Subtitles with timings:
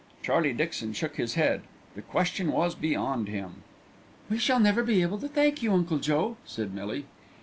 [0.23, 1.61] Charlie Dixon shook his head.
[1.93, 3.61] The question was beyond him.
[4.31, 7.05] "We shall never be able to thank you, Uncle Joe," said Millie.